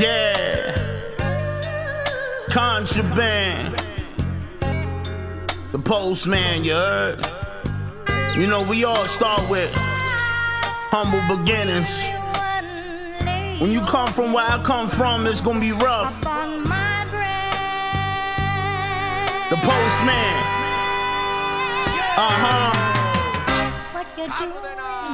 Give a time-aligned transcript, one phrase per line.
[0.00, 0.74] Yeah.
[2.48, 3.86] Contraband.
[5.70, 7.24] The postman, you heard?
[8.36, 9.70] You know, we all start with
[10.90, 12.02] humble beginnings.
[13.60, 16.20] When you come from where I come from, it's gonna be rough.
[16.20, 16.26] The
[19.56, 20.36] postman.
[22.16, 22.70] Uh huh.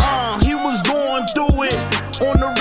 [0.00, 1.74] Uh, he was going through it
[2.20, 2.53] on the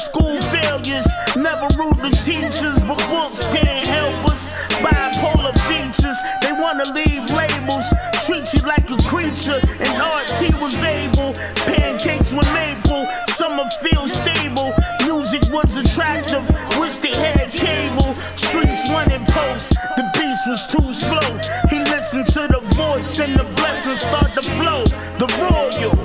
[0.00, 1.06] school failures.
[1.36, 4.48] Never rude to teachers, but books can't help us.
[4.80, 7.86] Bipolar features, they wanna leave labels.
[8.24, 9.60] Treat you like a creature.
[9.80, 11.32] and he was able.
[11.68, 14.72] Pancakes with maple, summer feel stable.
[15.04, 16.44] Music was attractive,
[16.78, 18.14] wish they had cable.
[18.36, 21.28] Streets running post, the beast was too slow.
[21.68, 24.84] He listened to the voice and the blessings start to flow.
[25.20, 25.96] The royal.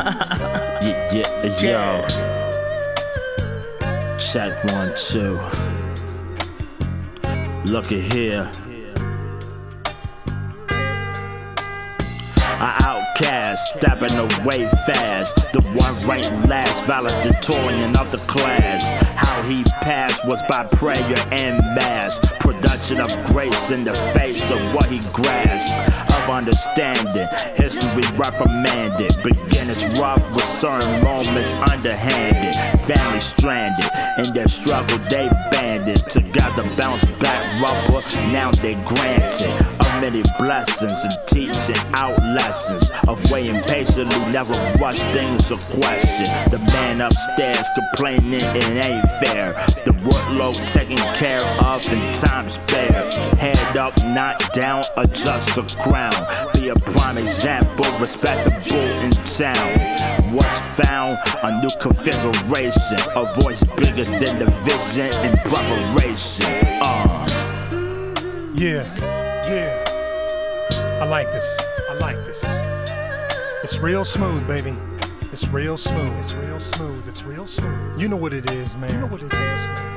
[0.80, 2.29] Yeah, yeah, yo.
[4.20, 5.40] Check one, two.
[7.64, 8.52] Look at here.
[12.60, 15.34] I outcast, stepping away fast.
[15.54, 18.92] The one ranked last, valedictorian of the class.
[19.16, 22.20] How he passed was by prayer and mass.
[22.40, 25.72] Production of grace in the face of what he grasped.
[26.12, 27.26] Of understanding,
[27.56, 29.16] history reprimanded.
[29.24, 32.39] Beginners rough with certain moments underhanded.
[32.90, 33.88] Family stranded,
[34.18, 35.98] in their struggle they banded.
[36.10, 39.52] Together bounce back rubber, now they granted.
[39.78, 42.90] Of many blessings and teaching out lessons.
[43.06, 46.26] Of waiting patiently, never rush things or question.
[46.50, 49.52] The man upstairs complaining it ain't fair.
[49.84, 53.14] The workload taken care of and time spared.
[53.38, 56.49] Head up, not down, adjust the crown.
[56.60, 59.78] Be a prime example, respectable in town.
[60.34, 61.16] What's found?
[61.42, 62.98] A new configuration.
[63.16, 66.44] A voice bigger than the vision and preparation.
[66.82, 67.26] Uh.
[68.52, 68.84] Yeah,
[69.48, 71.00] yeah.
[71.00, 71.58] I like this.
[71.88, 72.44] I like this.
[73.64, 74.76] It's real smooth, baby.
[75.32, 76.12] It's real smooth.
[76.18, 77.08] It's real smooth.
[77.08, 77.98] It's real smooth.
[77.98, 78.92] You know what it is, man.
[78.92, 79.89] You know what it is, man.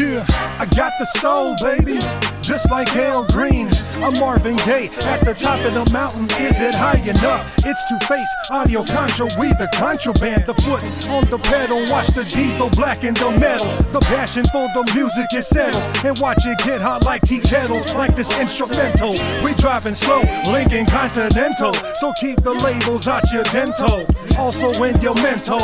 [0.00, 0.24] Yeah,
[0.58, 2.00] I got the soul, baby.
[2.40, 3.68] Just like Al Green,
[4.00, 4.88] I'm Marvin Gaye.
[5.04, 7.44] At the top of the mountain, is it high enough?
[7.66, 10.46] It's Two Face, Audio Contra, we the contraband.
[10.46, 13.68] The foot on the pedal, watch the diesel blacken the metal.
[13.92, 17.92] The passion for the music is settled, and watch it get hot like tea kettles,
[17.94, 19.12] like this instrumental.
[19.44, 24.06] We driving slow, Lincoln Continental, so keep the labels out your dental.
[24.38, 25.60] Also in your mental,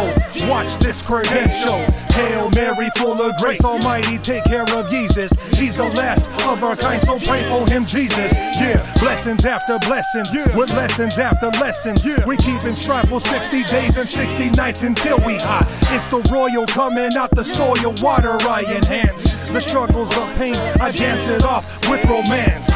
[0.46, 1.80] watch this credential.
[2.12, 5.30] Hail Mary, full of grace, Almighty, take care of Jesus.
[5.56, 8.34] He's the last of our kind, so pray for him, Jesus.
[8.58, 12.04] Yeah, blessings after blessings, with lessons after lessons.
[12.26, 15.64] We keep in strife for 60 days and 60 nights until we hot.
[15.94, 19.46] It's the royal coming out the soil, water I enhance.
[19.46, 22.66] The struggles of pain, I dance it off with romance.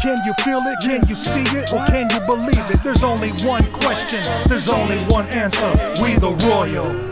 [0.00, 0.78] Can you feel it?
[0.80, 1.72] Can you see it?
[1.72, 2.84] Or can you believe it?
[2.84, 5.70] There's only one question, there's only one answer.
[6.00, 7.09] We the royal.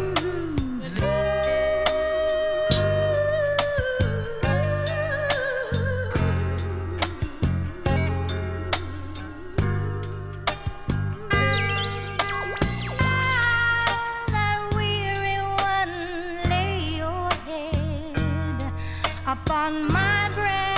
[19.58, 20.77] Upon my breast.